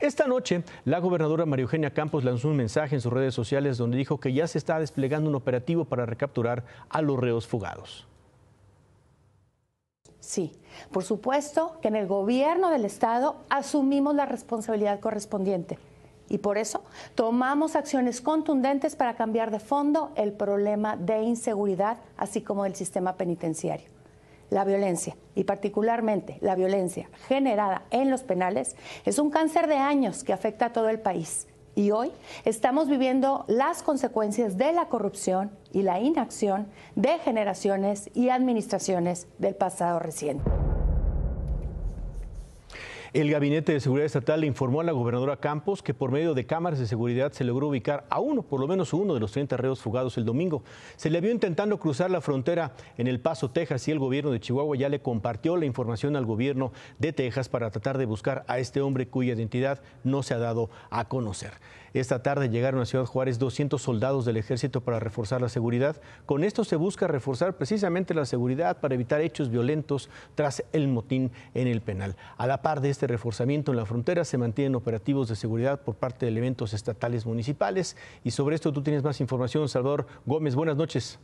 Esta 0.00 0.28
noche, 0.28 0.62
la 0.84 1.00
gobernadora 1.00 1.44
María 1.44 1.64
Eugenia 1.64 1.92
Campos 1.92 2.22
lanzó 2.22 2.48
un 2.48 2.56
mensaje 2.56 2.94
en 2.94 3.00
sus 3.00 3.12
redes 3.12 3.34
sociales 3.34 3.78
donde 3.78 3.96
dijo 3.96 4.20
que 4.20 4.32
ya 4.32 4.46
se 4.46 4.56
está 4.56 4.78
desplegando 4.78 5.28
un 5.28 5.34
operativo 5.34 5.84
para 5.86 6.06
recapturar 6.06 6.64
a 6.88 7.02
los 7.02 7.18
reos 7.18 7.48
fugados. 7.48 8.06
Sí, 10.20 10.52
por 10.92 11.02
supuesto 11.02 11.78
que 11.82 11.88
en 11.88 11.96
el 11.96 12.06
gobierno 12.06 12.70
del 12.70 12.84
Estado 12.84 13.36
asumimos 13.48 14.14
la 14.14 14.26
responsabilidad 14.26 15.00
correspondiente 15.00 15.80
y 16.28 16.38
por 16.38 16.58
eso 16.58 16.84
tomamos 17.16 17.74
acciones 17.74 18.20
contundentes 18.20 18.94
para 18.94 19.16
cambiar 19.16 19.50
de 19.50 19.58
fondo 19.58 20.12
el 20.14 20.32
problema 20.32 20.96
de 20.96 21.22
inseguridad, 21.22 21.98
así 22.16 22.40
como 22.40 22.62
del 22.64 22.76
sistema 22.76 23.16
penitenciario. 23.16 23.97
La 24.50 24.64
violencia, 24.64 25.16
y 25.34 25.44
particularmente 25.44 26.38
la 26.40 26.54
violencia 26.54 27.10
generada 27.28 27.84
en 27.90 28.10
los 28.10 28.22
penales, 28.22 28.76
es 29.04 29.18
un 29.18 29.30
cáncer 29.30 29.66
de 29.66 29.76
años 29.76 30.24
que 30.24 30.32
afecta 30.32 30.66
a 30.66 30.72
todo 30.72 30.88
el 30.88 31.00
país. 31.00 31.48
Y 31.74 31.92
hoy 31.92 32.10
estamos 32.44 32.88
viviendo 32.88 33.44
las 33.46 33.82
consecuencias 33.82 34.56
de 34.56 34.72
la 34.72 34.88
corrupción 34.88 35.52
y 35.72 35.82
la 35.82 36.00
inacción 36.00 36.66
de 36.96 37.18
generaciones 37.18 38.10
y 38.14 38.30
administraciones 38.30 39.28
del 39.38 39.54
pasado 39.54 40.00
reciente. 40.00 40.50
El 43.14 43.30
Gabinete 43.30 43.72
de 43.72 43.80
Seguridad 43.80 44.04
Estatal 44.04 44.42
le 44.42 44.46
informó 44.46 44.82
a 44.82 44.84
la 44.84 44.92
gobernadora 44.92 45.38
Campos 45.38 45.82
que 45.82 45.94
por 45.94 46.12
medio 46.12 46.34
de 46.34 46.44
cámaras 46.44 46.78
de 46.78 46.86
seguridad 46.86 47.32
se 47.32 47.42
logró 47.42 47.68
ubicar 47.68 48.04
a 48.10 48.20
uno, 48.20 48.42
por 48.42 48.60
lo 48.60 48.68
menos 48.68 48.92
uno 48.92 49.14
de 49.14 49.20
los 49.20 49.32
30 49.32 49.56
reos 49.56 49.80
fugados 49.80 50.18
el 50.18 50.26
domingo. 50.26 50.62
Se 50.96 51.08
le 51.08 51.22
vio 51.22 51.30
intentando 51.30 51.78
cruzar 51.78 52.10
la 52.10 52.20
frontera 52.20 52.74
en 52.98 53.06
El 53.06 53.18
Paso, 53.18 53.50
Texas, 53.50 53.88
y 53.88 53.92
el 53.92 53.98
gobierno 53.98 54.30
de 54.30 54.40
Chihuahua 54.40 54.76
ya 54.76 54.90
le 54.90 55.00
compartió 55.00 55.56
la 55.56 55.64
información 55.64 56.16
al 56.16 56.26
gobierno 56.26 56.70
de 56.98 57.14
Texas 57.14 57.48
para 57.48 57.70
tratar 57.70 57.96
de 57.96 58.04
buscar 58.04 58.44
a 58.46 58.58
este 58.58 58.82
hombre 58.82 59.08
cuya 59.08 59.32
identidad 59.32 59.80
no 60.04 60.22
se 60.22 60.34
ha 60.34 60.38
dado 60.38 60.68
a 60.90 61.08
conocer. 61.08 61.52
Esta 61.94 62.22
tarde 62.22 62.50
llegaron 62.50 62.80
a 62.80 62.86
Ciudad 62.86 63.06
Juárez 63.06 63.38
200 63.38 63.80
soldados 63.80 64.24
del 64.26 64.36
ejército 64.36 64.82
para 64.82 65.00
reforzar 65.00 65.40
la 65.40 65.48
seguridad. 65.48 66.00
Con 66.26 66.44
esto 66.44 66.64
se 66.64 66.76
busca 66.76 67.06
reforzar 67.06 67.56
precisamente 67.56 68.12
la 68.12 68.26
seguridad 68.26 68.78
para 68.80 68.94
evitar 68.94 69.22
hechos 69.22 69.50
violentos 69.50 70.10
tras 70.34 70.62
el 70.72 70.88
motín 70.88 71.32
en 71.54 71.66
el 71.66 71.80
penal. 71.80 72.16
A 72.36 72.46
la 72.46 72.60
par 72.60 72.82
de 72.82 72.90
este 72.98 73.06
reforzamiento 73.06 73.70
en 73.70 73.76
la 73.76 73.86
frontera 73.86 74.24
se 74.24 74.38
mantienen 74.38 74.74
operativos 74.74 75.28
de 75.28 75.36
seguridad 75.36 75.82
por 75.82 75.94
parte 75.94 76.26
de 76.26 76.32
elementos 76.32 76.74
estatales 76.74 77.26
municipales. 77.26 77.96
Y 78.24 78.32
sobre 78.32 78.56
esto 78.56 78.72
tú 78.72 78.82
tienes 78.82 79.04
más 79.04 79.20
información, 79.20 79.68
Salvador 79.68 80.08
Gómez. 80.26 80.56
Buenas 80.56 80.76
noches. 80.76 81.20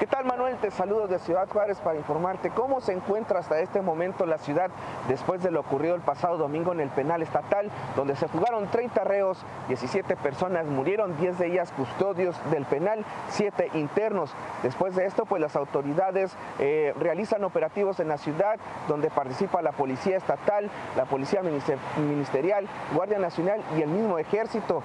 ¿Qué 0.00 0.06
tal 0.06 0.24
Manuel? 0.24 0.56
Te 0.56 0.70
saludo 0.70 1.08
de 1.08 1.18
Ciudad 1.18 1.46
Juárez 1.46 1.78
para 1.78 1.98
informarte 1.98 2.48
cómo 2.48 2.80
se 2.80 2.94
encuentra 2.94 3.40
hasta 3.40 3.60
este 3.60 3.82
momento 3.82 4.24
la 4.24 4.38
ciudad 4.38 4.70
después 5.08 5.42
de 5.42 5.50
lo 5.50 5.60
ocurrido 5.60 5.94
el 5.94 6.00
pasado 6.00 6.38
domingo 6.38 6.72
en 6.72 6.80
el 6.80 6.88
penal 6.88 7.20
estatal, 7.20 7.70
donde 7.96 8.16
se 8.16 8.26
fugaron 8.26 8.70
30 8.70 9.04
reos, 9.04 9.44
17 9.68 10.16
personas 10.16 10.64
murieron, 10.64 11.18
10 11.18 11.38
de 11.38 11.48
ellas 11.48 11.70
custodios 11.72 12.34
del 12.50 12.64
penal, 12.64 13.04
7 13.28 13.72
internos. 13.74 14.32
Después 14.62 14.96
de 14.96 15.04
esto, 15.04 15.26
pues 15.26 15.42
las 15.42 15.54
autoridades 15.54 16.34
eh, 16.58 16.94
realizan 16.98 17.44
operativos 17.44 18.00
en 18.00 18.08
la 18.08 18.16
ciudad 18.16 18.58
donde 18.88 19.10
participa 19.10 19.60
la 19.60 19.72
Policía 19.72 20.16
Estatal, 20.16 20.70
la 20.96 21.04
Policía 21.04 21.42
Ministerial, 21.42 22.66
Guardia 22.94 23.18
Nacional 23.18 23.60
y 23.76 23.82
el 23.82 23.90
mismo 23.90 24.18
Ejército. 24.18 24.82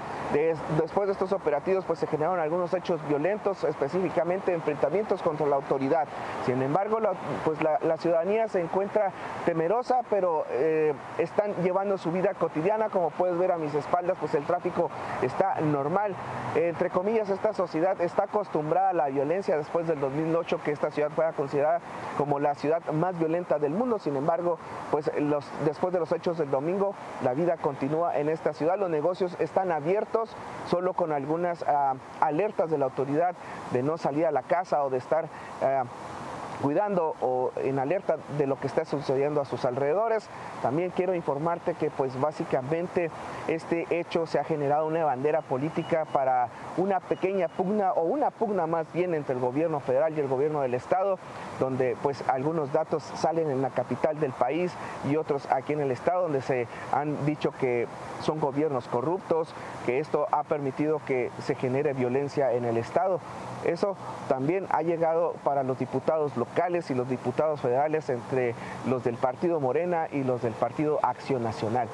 después 0.77 1.07
de 1.07 1.13
estos 1.13 1.31
operativos, 1.31 1.85
pues 1.85 1.99
se 1.99 2.07
generaron 2.07 2.41
algunos 2.41 2.73
hechos 2.73 2.99
violentos, 3.07 3.63
específicamente 3.63 4.53
enfrentamientos 4.53 5.04
contra 5.21 5.45
la 5.47 5.55
autoridad. 5.55 6.07
Sin 6.45 6.61
embargo, 6.61 6.99
pues 7.43 7.59
la, 7.61 7.97
ciudadanía 7.97 8.47
se 8.47 8.59
encuentra 8.59 9.11
temerosa, 9.45 10.01
pero 10.09 10.45
eh, 10.49 10.93
están 11.17 11.53
llevando 11.63 11.97
su 11.97 12.11
vida 12.11 12.33
cotidiana. 12.33 12.89
Como 12.89 13.09
puedes 13.11 13.37
ver 13.37 13.51
a 13.51 13.57
mis 13.57 13.73
espaldas, 13.73 14.17
pues 14.19 14.33
el 14.35 14.45
tráfico 14.45 14.89
está 15.21 15.61
normal. 15.61 16.15
entre 16.55 16.89
comillas, 16.89 17.29
esta 17.29 17.53
sociedad 17.53 17.99
está 18.01 18.23
acostumbrada 18.23 18.89
a 18.89 18.93
la 18.93 19.07
violencia 19.07 19.57
después 19.57 19.87
del 19.87 19.99
2008, 19.99 20.61
que 20.63 20.71
esta 20.71 20.91
ciudad 20.91 21.09
fue 21.15 21.25
considerada 21.33 21.79
como 22.17 22.39
la 22.39 22.55
ciudad 22.55 22.83
más 22.91 23.17
violenta 23.17 23.59
del 23.59 23.71
mundo. 23.71 23.99
Sin 23.99 24.15
embargo, 24.15 24.57
pues 24.91 25.11
los, 25.19 25.45
después 25.65 25.93
de 25.93 25.99
los 25.99 26.11
hechos 26.11 26.37
del 26.37 26.51
domingo, 26.51 26.95
la 27.23 27.33
vida 27.33 27.57
continúa 27.57 28.17
en 28.17 28.29
esta 28.29 28.53
ciudad. 28.53 28.77
Los 28.77 28.89
negocios 28.89 29.35
están 29.39 29.71
abiertos, 29.71 30.35
solo 30.67 30.93
con 30.93 31.11
algunas 31.11 31.63
ah, 31.67 31.93
alertas 32.19 32.69
de 32.69 32.77
la 32.77 32.85
autoridad 32.85 33.35
de 33.71 33.83
no 33.83 33.97
salir 33.97 34.25
a 34.25 34.31
la 34.31 34.43
casa 34.43 34.83
o 34.83 34.89
de 34.89 34.94
estar 34.97 35.25
eh, 35.61 35.83
cuidando 36.61 37.15
o 37.21 37.51
en 37.57 37.79
alerta 37.79 38.17
de 38.37 38.47
lo 38.47 38.59
que 38.59 38.67
está 38.67 38.85
sucediendo 38.85 39.41
a 39.41 39.45
sus 39.45 39.65
alrededores. 39.65 40.29
También 40.61 40.91
quiero 40.91 41.13
informarte 41.13 41.73
que 41.73 41.89
pues 41.89 42.19
básicamente 42.19 43.11
este 43.47 43.85
hecho 43.89 44.25
se 44.25 44.39
ha 44.39 44.43
generado 44.43 44.87
una 44.87 45.05
bandera 45.05 45.41
política 45.41 46.05
para 46.05 46.49
una 46.77 46.99
pequeña 46.99 47.47
pugna 47.47 47.91
o 47.93 48.03
una 48.03 48.31
pugna 48.31 48.67
más 48.67 48.91
bien 48.93 49.13
entre 49.13 49.35
el 49.35 49.41
gobierno 49.41 49.79
federal 49.79 50.13
y 50.15 50.19
el 50.19 50.27
gobierno 50.27 50.61
del 50.61 50.73
estado, 50.73 51.19
donde 51.59 51.97
pues 52.01 52.23
algunos 52.27 52.71
datos 52.71 53.03
salen 53.03 53.49
en 53.49 53.61
la 53.61 53.69
capital 53.69 54.19
del 54.19 54.31
país 54.31 54.73
y 55.09 55.17
otros 55.17 55.47
aquí 55.51 55.73
en 55.73 55.81
el 55.81 55.91
estado, 55.91 56.23
donde 56.23 56.41
se 56.41 56.67
han 56.91 57.25
dicho 57.25 57.51
que 57.51 57.87
son 58.21 58.39
gobiernos 58.39 58.87
corruptos, 58.87 59.53
que 59.85 59.99
esto 59.99 60.27
ha 60.31 60.43
permitido 60.43 61.01
que 61.05 61.31
se 61.43 61.55
genere 61.55 61.93
violencia 61.93 62.53
en 62.53 62.65
el 62.65 62.77
estado. 62.77 63.19
Eso 63.63 63.95
también 64.27 64.67
ha 64.69 64.81
llegado 64.81 65.33
para 65.43 65.63
los 65.63 65.79
diputados 65.79 66.35
locales 66.37 66.44
y 66.89 66.93
los 66.93 67.09
diputados 67.09 67.61
federales 67.61 68.09
entre 68.09 68.55
los 68.87 69.03
del 69.03 69.15
partido 69.15 69.59
Morena 69.59 70.07
y 70.11 70.23
los 70.23 70.41
del 70.41 70.53
partido 70.53 70.99
Acción 71.03 71.43
Nacional. 71.43 71.87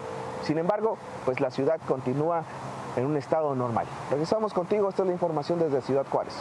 Sin 0.44 0.58
embargo, 0.58 0.98
pues 1.26 1.40
la 1.40 1.52
ciudad 1.52 1.80
continúa 1.88 2.44
en 2.96 3.06
un 3.06 3.18
estado 3.18 3.56
normal. 3.56 3.86
Regresamos 4.10 4.54
contigo, 4.54 4.90
esta 4.90 5.04
es 5.04 5.08
la 5.08 5.14
información 5.14 5.60
desde 5.60 5.82
Ciudad 5.82 6.06
Juárez. 6.10 6.34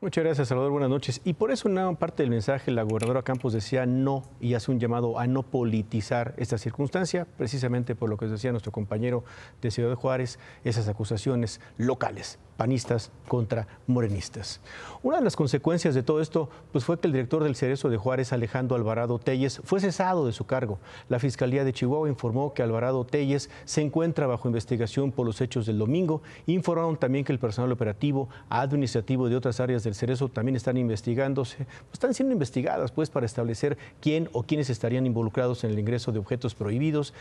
Muchas 0.00 0.24
gracias, 0.24 0.48
Salvador. 0.48 0.72
Buenas 0.72 0.90
noches. 0.90 1.20
Y 1.24 1.32
por 1.32 1.50
eso 1.50 1.68
una 1.68 1.92
parte 1.94 2.22
del 2.22 2.30
mensaje 2.30 2.70
la 2.70 2.82
gobernadora 2.82 3.22
Campos 3.22 3.52
decía 3.52 3.86
no 3.86 4.22
y 4.40 4.54
hace 4.54 4.70
un 4.70 4.78
llamado 4.78 5.18
a 5.18 5.26
no 5.26 5.42
politizar 5.42 6.34
esta 6.36 6.58
circunstancia, 6.58 7.26
precisamente 7.36 7.94
por 7.94 8.10
lo 8.10 8.16
que 8.16 8.26
decía 8.26 8.50
nuestro 8.50 8.72
compañero 8.72 9.24
de 9.62 9.70
Ciudad 9.70 9.94
Juárez, 9.94 10.38
esas 10.64 10.88
acusaciones 10.88 11.60
locales 11.78 12.38
panistas 12.56 13.10
contra 13.28 13.66
morenistas. 13.86 14.60
Una 15.02 15.18
de 15.18 15.24
las 15.24 15.36
consecuencias 15.36 15.94
de 15.94 16.02
todo 16.02 16.20
esto 16.20 16.48
pues, 16.72 16.84
fue 16.84 16.98
que 16.98 17.06
el 17.06 17.12
director 17.12 17.44
del 17.44 17.56
Cerezo 17.56 17.88
de 17.88 17.96
Juárez, 17.96 18.32
Alejandro 18.32 18.76
Alvarado 18.76 19.18
Telles, 19.18 19.60
fue 19.64 19.80
cesado 19.80 20.26
de 20.26 20.32
su 20.32 20.46
cargo. 20.46 20.78
La 21.08 21.18
Fiscalía 21.18 21.64
de 21.64 21.72
Chihuahua 21.72 22.08
informó 22.08 22.54
que 22.54 22.62
Alvarado 22.62 23.04
Telles 23.04 23.50
se 23.64 23.82
encuentra 23.82 24.26
bajo 24.26 24.48
investigación 24.48 25.12
por 25.12 25.26
los 25.26 25.40
hechos 25.40 25.66
del 25.66 25.78
domingo. 25.78 26.22
Informaron 26.46 26.96
también 26.96 27.24
que 27.24 27.32
el 27.32 27.38
personal 27.38 27.72
operativo, 27.72 28.28
administrativo 28.48 29.28
de 29.28 29.36
otras 29.36 29.60
áreas 29.60 29.84
del 29.84 29.94
Cerezo 29.94 30.28
también 30.28 30.56
están 30.56 30.76
investigándose, 30.76 31.56
pues, 31.66 31.92
están 31.92 32.14
siendo 32.14 32.32
investigadas 32.32 32.92
pues, 32.92 33.10
para 33.10 33.26
establecer 33.26 33.76
quién 34.00 34.28
o 34.32 34.42
quiénes 34.42 34.70
estarían 34.70 35.06
involucrados 35.06 35.64
en 35.64 35.70
el 35.70 35.78
ingreso 35.78 36.12
de 36.12 36.18
objetos 36.18 36.54
prohibidos. 36.54 37.14